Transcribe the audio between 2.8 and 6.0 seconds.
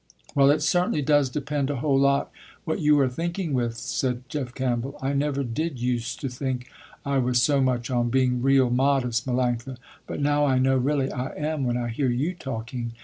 are thinking with," said Jeff Campbell. "I never did